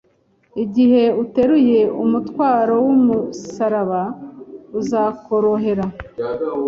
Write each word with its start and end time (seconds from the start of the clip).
Igihe 0.63 1.03
uteruye 1.23 1.79
umutwaro 2.03 2.75
w’umusaraba, 2.85 4.01
uzakorohera; 4.79 5.85